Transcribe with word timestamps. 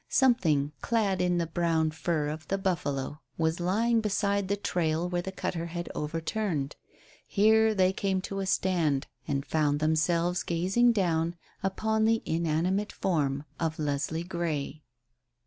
Something 0.09 0.71
clad 0.81 1.21
in 1.21 1.37
the 1.37 1.45
brown 1.45 1.91
fur 1.91 2.27
of 2.29 2.47
the 2.47 2.57
buffalo 2.57 3.21
was 3.37 3.59
lying 3.59 4.01
beside 4.01 4.47
the 4.47 4.57
trail 4.57 5.07
where 5.07 5.21
the 5.21 5.31
cutter 5.31 5.67
had 5.67 5.91
overturned. 5.93 6.75
Here 7.27 7.75
they 7.75 7.93
came 7.93 8.19
to 8.21 8.39
a 8.39 8.47
stand, 8.47 9.05
and 9.27 9.45
found 9.45 9.79
themselves 9.79 10.41
gazing 10.41 10.93
down 10.93 11.35
upon 11.61 12.05
the 12.05 12.23
inanimate 12.25 12.91
form 12.91 13.43
of 13.59 13.77
Leslie 13.77 14.23
Grey. 14.23 14.81